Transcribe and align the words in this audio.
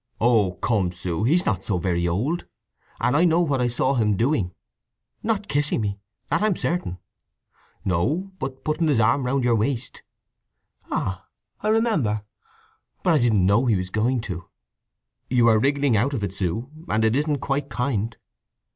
"Oh, 0.19 0.53
come, 0.63 0.91
Sue; 0.91 1.25
he's 1.25 1.45
not 1.45 1.63
so 1.63 1.77
very 1.77 2.07
old. 2.07 2.47
And 2.99 3.15
I 3.15 3.23
know 3.23 3.41
what 3.41 3.61
I 3.61 3.67
saw 3.67 3.93
him 3.93 4.17
doing—" 4.17 4.51
"Not 5.21 5.47
kissing 5.47 5.79
me—that 5.79 6.41
I'm 6.41 6.55
certain!" 6.55 6.97
"No. 7.85 8.31
But 8.39 8.63
putting 8.63 8.87
his 8.87 8.99
arm 8.99 9.27
round 9.27 9.43
your 9.43 9.53
waist." 9.53 10.01
"Ah—I 10.89 11.67
remember. 11.67 12.21
But 13.03 13.13
I 13.13 13.19
didn't 13.19 13.45
know 13.45 13.67
he 13.67 13.75
was 13.75 13.91
going 13.91 14.21
to." 14.21 14.47
"You 15.29 15.47
are 15.47 15.59
wriggling 15.59 15.95
out 15.95 16.15
if 16.15 16.23
it, 16.23 16.33
Sue, 16.33 16.67
and 16.89 17.05
it 17.05 17.15
isn't 17.15 17.37
quite 17.37 17.69
kind!" 17.69 18.17